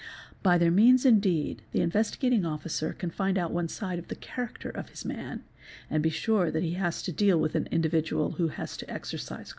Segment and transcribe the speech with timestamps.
[0.41, 4.71] By their means indeed the Investigating Officer can find out one side of the character
[4.71, 5.43] of his man
[5.91, 9.49] —''»and be sure that he has to deal with an individual who has to exercise.